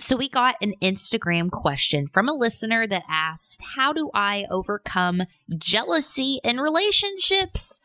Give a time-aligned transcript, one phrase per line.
[0.00, 5.24] So, we got an Instagram question from a listener that asked, How do I overcome
[5.58, 7.80] jealousy in relationships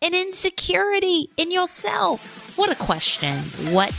[0.00, 2.56] and insecurity in yourself?
[2.56, 3.38] What a question.
[3.72, 3.90] What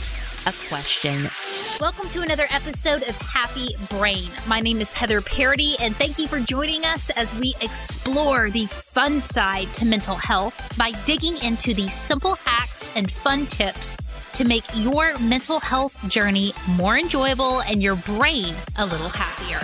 [0.46, 1.30] a question.
[1.78, 4.30] Welcome to another episode of Happy Brain.
[4.46, 8.64] My name is Heather Parady, and thank you for joining us as we explore the
[8.64, 13.98] fun side to mental health by digging into the simple hacks and fun tips
[14.38, 19.58] to make your mental health journey more enjoyable and your brain a little happier.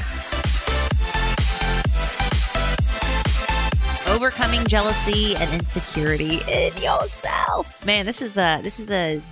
[4.13, 7.87] Overcoming jealousy and insecurity in yourself.
[7.87, 9.23] Man, this is a this is a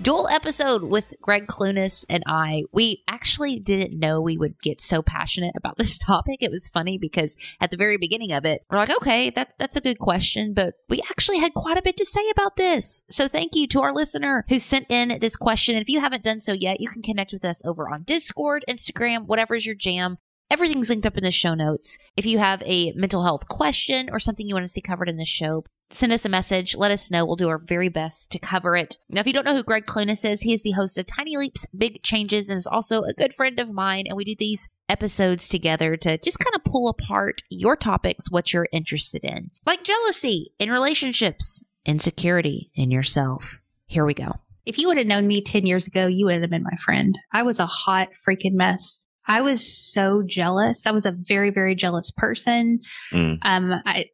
[0.00, 2.64] dual episode with Gregg Clunis and I.
[2.72, 6.38] We actually didn't know we would get so passionate about this topic.
[6.40, 9.76] It was funny because at the very beginning of it, we're like, okay, that's that's
[9.76, 13.04] a good question, but we actually had quite a bit to say about this.
[13.10, 15.74] So thank you to our listener who sent in this question.
[15.74, 18.64] And if you haven't done so yet, you can connect with us over on Discord,
[18.68, 20.18] Instagram, whatever's your jam.
[20.48, 21.98] Everything's linked up in the show notes.
[22.16, 25.16] If you have a mental health question or something you want to see covered in
[25.16, 26.76] the show, send us a message.
[26.76, 27.24] Let us know.
[27.24, 28.96] We'll do our very best to cover it.
[29.08, 31.36] Now, if you don't know who Gregg Clunis is, he is the host of Tiny
[31.36, 34.04] Leaps, Big Changes, and is also a good friend of mine.
[34.06, 38.52] And we do these episodes together to just kind of pull apart your topics, what
[38.52, 43.60] you're interested in, like jealousy in relationships, insecurity in yourself.
[43.86, 44.32] Here we go.
[44.64, 47.16] If you would have known me 10 years ago, you would have been my friend.
[47.32, 49.05] I was a hot freaking mess.
[49.26, 50.86] I was so jealous.
[50.86, 52.80] I was a very, very jealous person.
[53.12, 53.38] Mm.
[53.42, 54.06] Um, I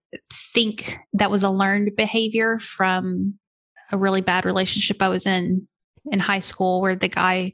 [0.54, 3.34] think that was a learned behavior from
[3.90, 5.68] a really bad relationship I was in
[6.10, 7.52] in high school where the guy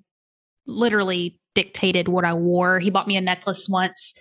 [0.67, 2.79] literally dictated what I wore.
[2.79, 4.15] He bought me a necklace once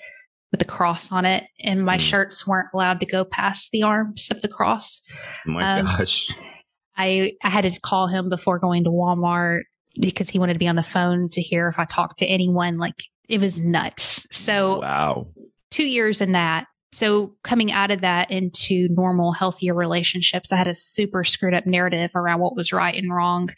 [0.52, 2.02] with a cross on it, and my mm.
[2.02, 5.04] shirts weren't allowed to go past the arms of the cross.
[5.48, 6.28] Oh my um, gosh.
[6.98, 9.62] I, I had to call him before going to Walmart
[10.00, 12.80] because he wanted to be on the phone to hear if I talked to anyone.
[12.80, 14.28] Like it was nuts.
[14.32, 15.28] So, wow.
[15.70, 16.68] Two years in that.
[16.94, 21.66] So, coming out of that into normal, healthier relationships, I had a super screwed up
[21.66, 23.50] narrative around what was right and wrong.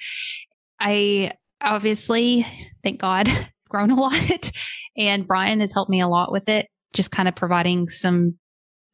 [0.79, 2.47] I obviously,
[2.83, 3.29] thank God,
[3.69, 4.51] grown a lot.
[4.97, 8.37] And Brian has helped me a lot with it, just kind of providing some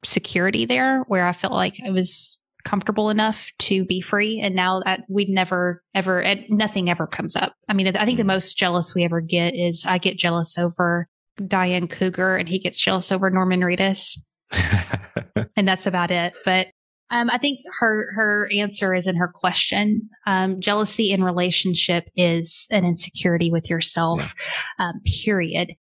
[0.04, 4.42] security there where I felt like I was comfortable enough to be free.
[4.42, 7.54] And now that we'd never, ever, nothing ever comes up.
[7.70, 8.28] I mean, I think the mm.
[8.28, 11.08] most jealous we ever get is I get jealous over
[11.48, 14.20] Diane Kruger and he gets jealous over Norman Reedus.
[15.56, 16.34] and that's about it.
[16.44, 16.68] But
[17.12, 20.10] um, I think her her answer is in her question.
[20.26, 24.34] Um, jealousy in relationship is an insecurity with yourself.
[24.80, 24.88] Yeah.
[24.88, 25.74] Um, period.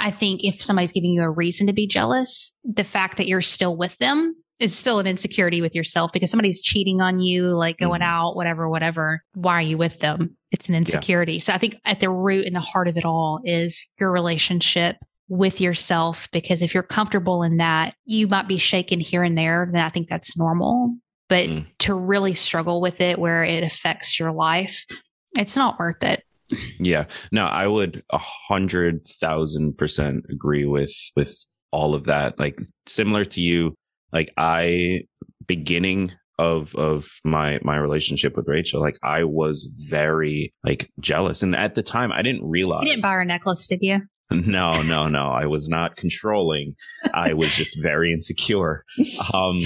[0.00, 3.40] I think if somebody's giving you a reason to be jealous, the fact that you're
[3.40, 4.34] still with them
[4.64, 8.06] is still an insecurity with yourself because somebody's cheating on you, like going mm.
[8.06, 9.22] out, whatever, whatever.
[9.34, 10.36] Why are you with them?
[10.50, 11.34] It's an insecurity.
[11.34, 11.40] Yeah.
[11.40, 14.96] So I think at the root and the heart of it all is your relationship
[15.28, 16.28] with yourself.
[16.32, 19.68] Because if you're comfortable in that, you might be shaken here and there.
[19.70, 20.96] Then I think that's normal.
[21.28, 21.66] But mm.
[21.80, 24.86] to really struggle with it where it affects your life,
[25.36, 26.24] it's not worth it.
[26.78, 27.06] Yeah.
[27.32, 32.38] No, I would a hundred thousand percent agree with with all of that.
[32.38, 33.74] Like similar to you,
[34.14, 35.02] like I
[35.46, 41.54] beginning of of my my relationship with Rachel, like I was very like jealous, and
[41.54, 42.84] at the time I didn't realize.
[42.84, 44.00] You didn't buy her a necklace, did you?
[44.30, 45.28] No, no, no.
[45.28, 46.74] I was not controlling.
[47.12, 48.84] I was just very insecure.
[49.32, 49.58] Um,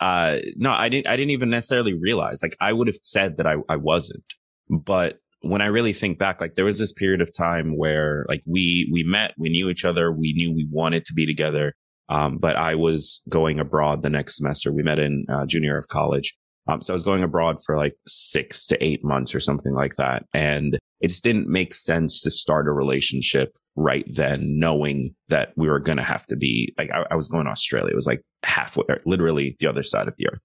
[0.00, 1.06] uh, no, I didn't.
[1.06, 2.42] I didn't even necessarily realize.
[2.42, 4.24] Like I would have said that I I wasn't,
[4.68, 8.42] but when I really think back, like there was this period of time where like
[8.46, 11.74] we we met, we knew each other, we knew we wanted to be together,
[12.08, 14.72] um, but I was going abroad the next semester.
[14.72, 16.34] We met in uh, junior year of college.
[16.66, 19.96] Um, so I was going abroad for like six to eight months or something like
[19.96, 20.24] that.
[20.32, 25.68] And it just didn't make sense to start a relationship right then, knowing that we
[25.68, 27.90] were going to have to be like, I, I was going to Australia.
[27.90, 30.40] It was like halfway, literally the other side of the earth.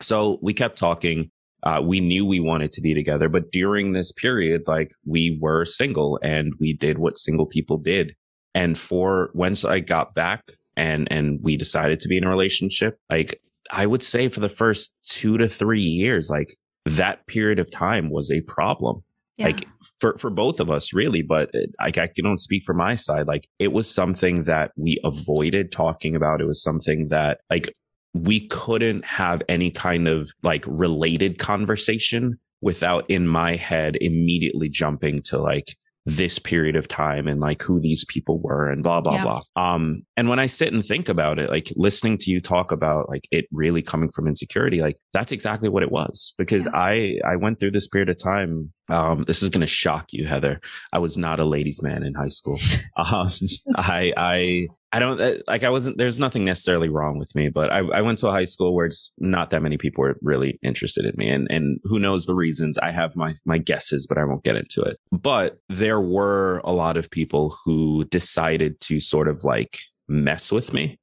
[0.00, 1.30] So we kept talking.
[1.64, 5.64] Uh, we knew we wanted to be together, but during this period, like we were
[5.64, 8.14] single and we did what single people did.
[8.54, 10.44] And for once I got back
[10.78, 13.40] and and we decided to be in a relationship like
[13.72, 16.54] i would say for the first 2 to 3 years like
[16.86, 19.02] that period of time was a problem
[19.36, 19.46] yeah.
[19.46, 19.66] like
[20.00, 23.26] for for both of us really but uh, like I don't speak for my side
[23.26, 27.72] like it was something that we avoided talking about it was something that like
[28.14, 35.22] we couldn't have any kind of like related conversation without in my head immediately jumping
[35.22, 35.76] to like
[36.16, 39.22] this period of time and like who these people were and blah blah Yeah.
[39.24, 39.42] blah.
[39.74, 43.08] Um and when i sit and think about it like listening to you talk about
[43.10, 47.36] like it really coming from insecurity like that's exactly what it was because i i
[47.36, 50.60] went through this period of time um this is going to shock you heather.
[50.94, 52.58] I was not a ladies man in high school.
[52.96, 53.28] Um
[53.76, 55.64] i i I don't uh, like.
[55.64, 55.98] I wasn't.
[55.98, 58.86] There's nothing necessarily wrong with me, but I, I went to a high school where
[58.86, 62.34] it's not that many people were really interested in me, and and who knows the
[62.34, 62.78] reasons.
[62.78, 64.96] I have my my guesses, but I won't get into it.
[65.12, 70.72] But there were a lot of people who decided to sort of like mess with
[70.72, 70.98] me,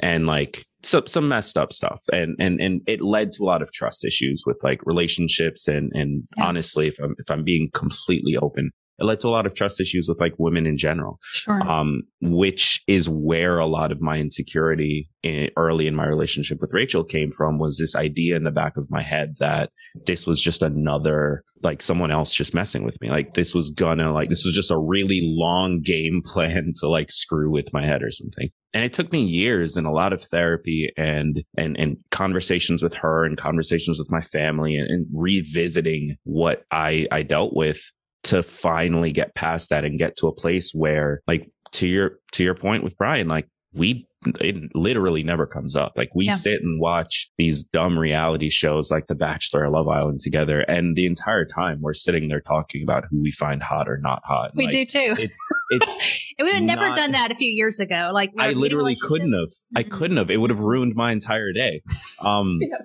[0.00, 3.62] and like some some messed up stuff, and and and it led to a lot
[3.62, 6.44] of trust issues with like relationships, and and Yeah.
[6.44, 8.70] honestly, if I'm if I'm being completely open,
[9.00, 11.60] it led to a lot of trust issues with like women in general Sure.
[11.62, 16.72] um, which is where a lot of my insecurity in, early in my relationship with
[16.72, 19.70] Rachel came from was this idea in the back of my head that
[20.06, 23.10] this was just another, like someone else just messing with me.
[23.10, 27.10] Like this was gonna, like, this was just a really long game plan to like
[27.10, 28.48] screw with my head or something.
[28.72, 32.94] And it took me years and a lot of therapy and, and, and conversations with
[32.94, 37.80] her and conversations with my family and, and revisiting what I, I dealt with
[38.24, 42.44] to finally get past that and get to a place where like to your to
[42.44, 44.06] your point with Brian like we
[44.40, 46.34] it literally never comes up like we Yeah.
[46.34, 50.94] sit and watch these dumb reality shows like The Bachelor or Love Island together and
[50.96, 54.50] the entire time we're sitting there talking about who we find hot or not hot
[54.54, 55.14] We Like, do too.
[55.18, 55.38] it's
[55.70, 58.10] it's we would have never done that a few years ago.
[58.12, 59.48] Like I literally couldn't have.
[59.76, 59.90] I Mhm.
[59.90, 60.30] couldn't have.
[60.30, 61.80] It would have ruined my entire day.
[62.22, 62.76] Um, Yeah.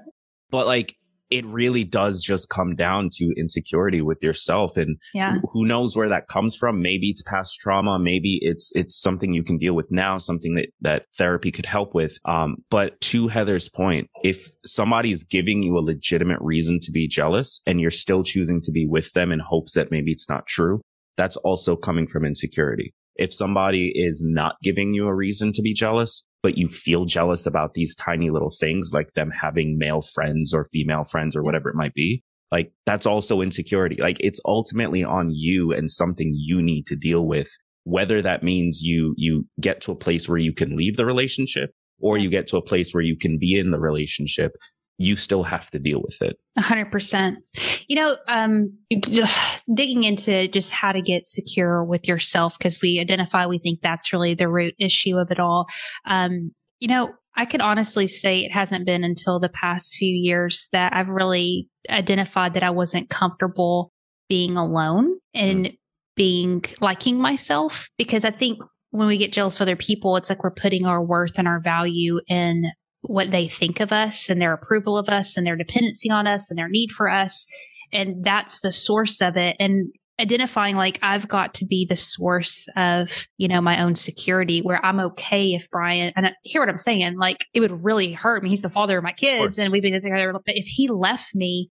[0.51, 0.95] but like
[1.29, 5.37] it really does just come down to insecurity with yourself and yeah.
[5.51, 6.81] who knows where that comes from.
[6.81, 7.97] Maybe it's past trauma.
[7.99, 11.93] Maybe it's it's something you can deal with now something that that therapy could help
[11.93, 12.17] with.
[12.25, 17.61] Um but to heather's point if somebody's giving you a legitimate reason to be jealous
[17.65, 20.81] and you're still choosing to be with them in hopes that maybe it's not true
[21.17, 22.93] that's also coming from insecurity.
[23.15, 27.47] If somebody is not giving you a reason to be jealous but you feel jealous
[27.47, 31.69] about these tiny little things like them having male friends or female friends or whatever
[31.69, 33.97] it might be like that's also insecurity.
[33.99, 37.49] Like it's ultimately on you and something you need to deal with,
[37.83, 41.71] whether that means you, you get to a place where you can leave the relationship
[41.99, 44.51] or you get to a place where you can be in the relationship.
[44.97, 46.37] You still have to deal with it.
[46.57, 47.39] A hundred percent.
[47.87, 48.77] You know, um,
[49.73, 54.13] digging into just how to get secure with yourself because we identify we think that's
[54.13, 55.67] really the root issue of it all.
[56.05, 60.69] Um, you know, I could honestly say it hasn't been until the past few years
[60.71, 63.91] that I've really identified that I wasn't comfortable
[64.29, 65.73] being alone and
[66.15, 68.59] being liking myself because I think
[68.91, 71.59] when we get jealous of other people, it's like we're putting our worth and our
[71.59, 72.71] value in
[73.07, 76.49] what they think of us and their approval of us and their dependency on us
[76.49, 77.47] and their need for us.
[77.91, 79.55] And that's the source of it.
[79.59, 84.61] And identifying like I've got to be the source of, you know, my own security
[84.61, 88.13] where I'm okay if Brian, and I hear what I'm saying, like it would really
[88.13, 88.49] hurt me.
[88.49, 89.57] He's the father of my kids course.
[89.57, 90.33] and we've been together.
[90.33, 91.69] But if he left me,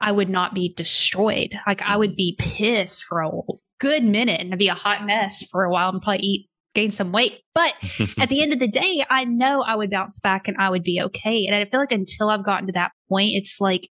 [0.00, 1.58] I would not be destroyed.
[1.66, 2.16] Like I would mm-hmm.
[2.16, 3.30] be pissed for a
[3.78, 6.90] good minute and I'd be a hot mess for a while and probably eat, gain
[6.90, 7.40] some weight.
[7.54, 7.74] But
[8.18, 10.82] at the end of the day, I know I would bounce back and I would
[10.84, 11.46] be okay.
[11.46, 13.88] And I feel like until I've gotten to that point, it's like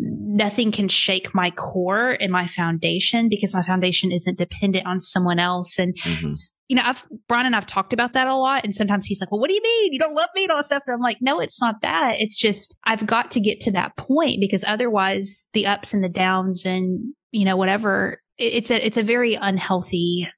[0.00, 5.40] nothing can shake my core and my foundation because my foundation isn't dependent on someone
[5.40, 5.76] else.
[5.78, 6.34] And, Mhm.
[6.68, 8.62] you know, I've, Brian and I've talked about that a lot.
[8.62, 9.92] And sometimes he's like, well, what do you mean?
[9.92, 10.84] You don't love me and all that stuff.
[10.86, 12.20] And I'm like, no, it's not that.
[12.20, 16.08] It's just, I've got to get to that point because otherwise the ups and the
[16.08, 20.28] downs and, you know, whatever, it- it's a, it's a very unhealthy,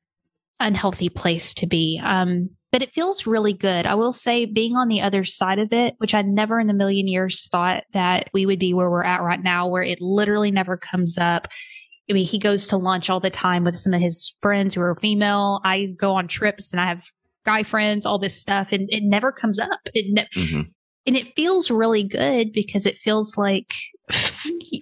[0.60, 2.00] unhealthy place to be.
[2.04, 3.84] Um, but it feels really good.
[3.86, 6.74] I will say being on the other side of it, which I never in a
[6.74, 10.52] million years thought that we would be where we're at right now, where it literally
[10.52, 11.48] never comes up.
[12.08, 14.82] I mean, he goes to lunch all the time with some of his friends who
[14.82, 15.60] are female.
[15.64, 17.04] I go on trips and I have
[17.44, 19.80] guy friends, all this stuff, and it never comes up.
[19.94, 20.70] It ne- Mhm.
[21.06, 23.72] and it feels really good because it feels like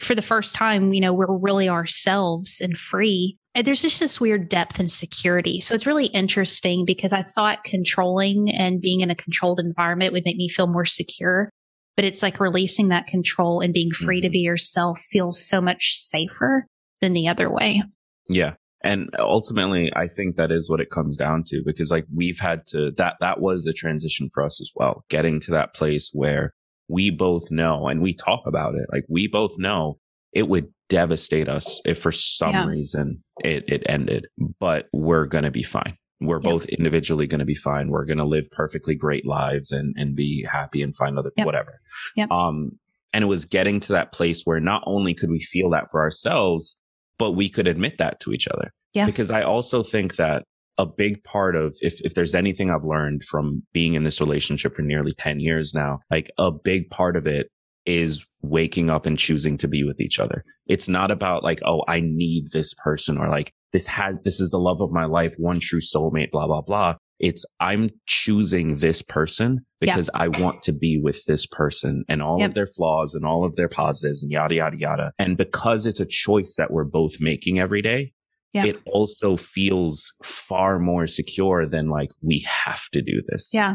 [0.03, 3.37] for the first time, you know, we're really ourselves and free.
[3.65, 5.61] There's just this weird depth and security.
[5.61, 10.25] So it's really interesting because I thought controlling and being in a controlled environment would
[10.25, 11.51] make me feel more secure.
[11.97, 14.33] But it's like releasing that control and being free to Mhm.
[14.33, 16.67] be yourself feels so much safer
[17.01, 17.83] than the other way.
[18.29, 18.55] Yeah.
[18.85, 22.67] And ultimately, I think that is what it comes down to because like we've had
[22.69, 25.05] to, that, that was the transition for us as well.
[25.09, 26.53] Getting to that place where
[26.87, 28.87] we both know and we talk about it.
[28.93, 29.99] Like we both know
[30.33, 32.67] it would devastate us if for some Yeah.
[32.67, 34.27] reason it, it ended,
[34.61, 35.97] but we're going to be fine.
[36.21, 36.51] We're Yeah.
[36.51, 37.89] both individually going to be fine.
[37.89, 41.47] We're going to live perfectly great lives and, and be happy and find other, Yep.
[41.47, 41.79] whatever.
[42.17, 42.31] Yep.
[42.31, 42.73] Um,
[43.13, 46.01] and it was getting to that place where not only could we feel that for
[46.01, 46.81] ourselves,
[47.19, 48.71] but we could admit that to each other.
[48.95, 49.07] Yeah.
[49.07, 50.45] Because I also think that
[50.79, 54.77] a big part of if if there's anything I've learned from being in this relationship
[54.77, 57.49] for nearly 10 years now, like a big part of it
[57.85, 60.45] is waking up and choosing to be with each other.
[60.67, 64.51] It's not about like, oh, I need this person or like this has this is
[64.51, 66.95] the love of my life, one true soulmate, blah blah blah.
[67.21, 72.39] It's I'm choosing this person because I want to be with this person and all
[72.39, 72.51] Yep.
[72.51, 75.13] of their flaws and all of their positives and yada yada yada.
[75.19, 78.13] And because it's a choice that we're both making every day,
[78.53, 78.67] Yeah.
[78.67, 83.51] it also feels far more secure than like we have to do this.
[83.53, 83.75] Yeah.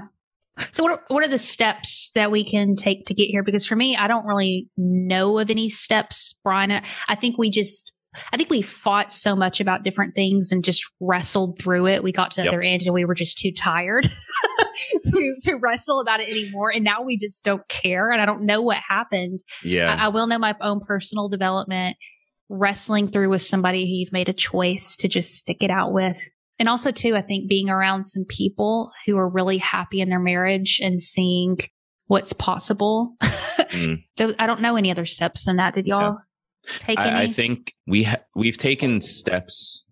[0.71, 3.41] So what are, what are the steps that we can take to get here?
[3.43, 6.71] Because for me, I don't really know of any steps, Brian.
[6.71, 7.91] I- think we just,
[8.31, 12.03] I think we fought so much about different things and just wrestled through it.
[12.03, 12.53] We got to the Yep.
[12.53, 14.07] other end and we were just too tired
[15.05, 16.69] to, to wrestle about it anymore.
[16.71, 18.11] And now we just don't care.
[18.11, 19.39] And I don't know what happened.
[19.63, 19.95] Yeah.
[19.99, 21.97] I, I will know my own personal development,
[22.49, 26.19] wrestling through with somebody who you've made a choice to just stick it out with.
[26.59, 30.19] And also, too, I think being around some people who are really happy in their
[30.19, 31.57] marriage and seeing
[32.07, 33.15] what's possible.
[33.21, 34.03] Mm.
[34.39, 35.73] I don't know any other steps than that.
[35.73, 36.17] Did y'all
[36.79, 37.09] take any?
[37.09, 39.85] I, I think we ha- we've taken steps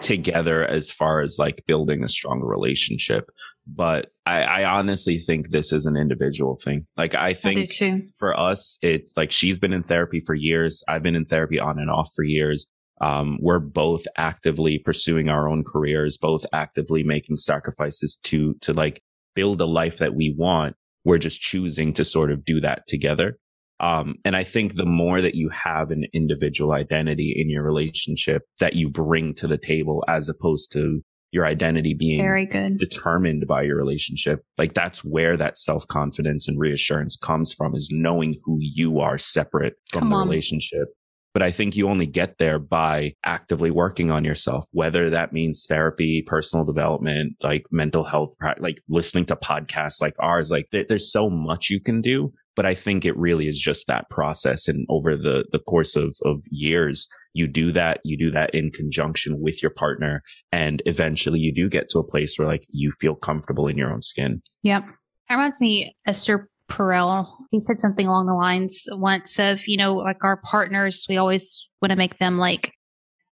[0.00, 3.30] together as far as like building a stronger relationship,
[3.66, 6.86] but I, I honestly think this is an individual thing.
[6.96, 8.02] Like I I think too.
[8.18, 10.82] for us, it's like she's been in therapy for years.
[10.88, 12.70] I've been in therapy on and off for years.
[13.00, 19.02] Um, we're both actively pursuing our own careers, both actively making sacrifices to to like
[19.34, 20.76] build a life that we want.
[21.04, 23.36] We're just choosing to sort of do that together.
[23.78, 28.42] Um, and I think the more that you have an individual identity in your relationship
[28.58, 32.78] that you bring to the table, as opposed to your identity being Very good.
[32.78, 34.40] determined by your relationship.
[34.56, 39.18] Like that's where that self confidence and reassurance comes from is knowing who you are
[39.18, 40.28] separate from Come the on.
[40.28, 40.88] relationship.
[41.36, 45.66] But I think you only get there by actively working on yourself, whether that means
[45.68, 50.50] therapy, personal development, like mental health, like listening to podcasts like ours.
[50.50, 54.08] Like there's so much you can do, but I think it really is just that
[54.08, 54.66] process.
[54.66, 58.70] And over the, the course of, of years, you do that, you do that in
[58.70, 60.22] conjunction with your partner.
[60.52, 63.92] And eventually you do get to a place where like you feel comfortable in your
[63.92, 64.40] own skin.
[64.62, 64.86] Yep.
[65.28, 67.28] That reminds me, Esther Perel.
[67.50, 71.68] He said something along the lines once of, you know, like our partners, we always
[71.80, 72.72] want to make them like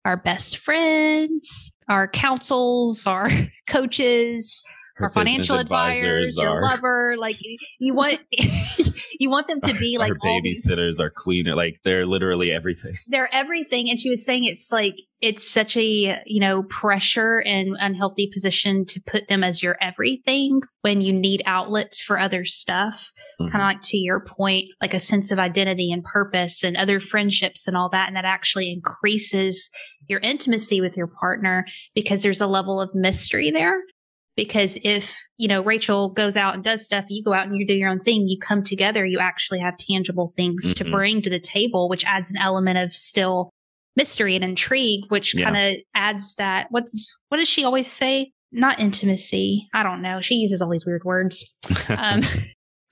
[0.04, 3.28] our best friends, our counsels, our
[3.68, 4.62] coaches,
[4.96, 7.16] Her our financial business advisors, your are- lover.
[7.18, 8.20] Like you, you want,
[9.18, 12.50] you want them to be like our all these babysitters, our cleaner, like they're literally
[12.52, 12.94] everything.
[13.08, 17.76] they're everything and she was saying it's like it's such a you know pressure and
[17.80, 23.10] unhealthy position to put them as your everything when you need outlets for other stuff
[23.40, 23.50] Mhm.
[23.50, 27.00] kind of like to your point like a sense of identity and purpose and other
[27.00, 29.70] friendships and all that and that actually increases
[30.08, 33.80] your intimacy with your partner because there's a level of mystery there
[34.36, 37.66] because if you know rachel goes out and does stuff you go out and you
[37.66, 40.90] do your own thing you come together you actually have tangible things to Mhm.
[40.90, 43.50] bring to the table which adds an element of still
[43.96, 45.44] mystery and intrigue which Yeah.
[45.50, 50.20] kind of adds that what's what does she always say not intimacy i don't know
[50.20, 51.44] she uses all these weird words
[51.88, 52.22] um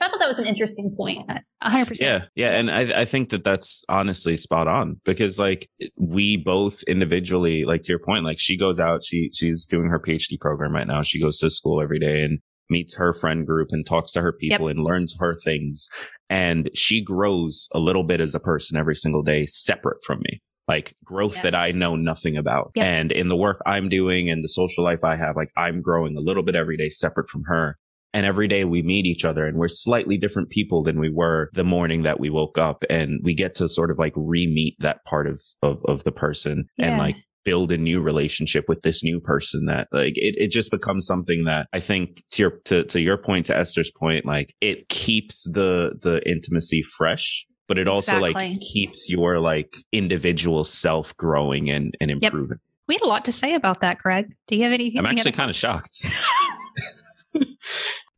[0.03, 1.39] i thought that was an interesting point Uh,
[1.71, 6.37] 100% Yeah, yeah, and I I think that that's honestly spot on because like we
[6.37, 10.39] both individually, like to your point, like she goes out, she she's doing her PhD
[10.41, 11.03] program right now.
[11.03, 14.33] She goes to school every day and meets her friend group and talks to her
[14.33, 15.89] people and learns her things,
[16.29, 20.41] and she grows a little bit as a person every single day, separate from me.
[20.69, 22.71] Like growth that I know nothing about.
[22.77, 22.87] Yep.
[22.87, 26.17] And in the work I'm doing and the social life I have, like I'm growing
[26.17, 27.77] a little bit every day separate from her.
[28.14, 31.49] And every day we meet each other and we're slightly different people than we were
[31.54, 32.85] the morning that we woke up.
[32.90, 36.66] And we get to sort of like re-meet that part of, of, of the person
[36.78, 40.71] and like build a new relationship with this new person that like it, it just
[40.71, 44.54] becomes something that I think to your to, to your point, to Esther's point, like
[44.61, 47.47] it keeps the the intimacy fresh.
[47.69, 48.50] But it also Exactly.
[48.50, 52.21] like keeps your like individual self growing and, and Yep.
[52.23, 52.59] improving.
[52.88, 55.33] we had a lot to say about that gregg do you have anything I'm actually
[55.33, 56.04] kind of shocked.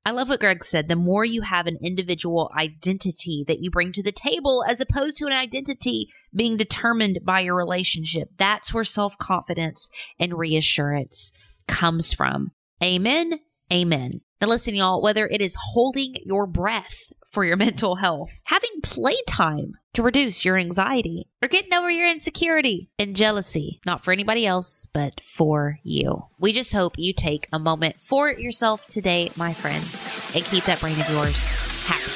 [0.07, 0.89] I love what Gregg said.
[0.89, 5.17] The more you have an individual identity that you bring to the table, as opposed
[5.19, 11.33] to an identity being determined by your relationship, that's where self confidence and reassurance
[11.67, 12.51] comes from.
[12.83, 13.41] Amen.
[13.73, 14.21] Amen.
[14.41, 19.75] Now, listen, y'all, whether it is holding your breath for your mental health, having playtime
[19.95, 24.87] to reduce your anxiety, or getting over your insecurity and jealousy, not for anybody else,
[24.93, 26.27] but for you.
[26.39, 30.81] We just hope you take a moment for yourself today, my friends, and keep that
[30.81, 31.47] brain of yours
[31.87, 32.11] happy.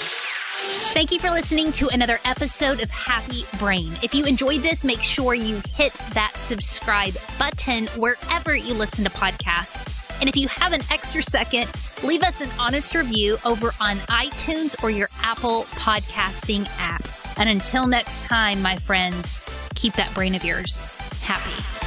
[0.93, 3.93] Thank you for listening to another episode of Happy Brain.
[4.03, 9.11] If you enjoyed this, make sure you hit that subscribe button wherever you listen to
[9.11, 10.08] podcasts.
[10.21, 11.69] And if you have an extra second,
[12.03, 17.07] leave us an honest review over on iTunes or your Apple podcasting app.
[17.39, 19.41] And until next time, my friends,
[19.75, 20.85] keep that brain of yours
[21.21, 21.77] happy.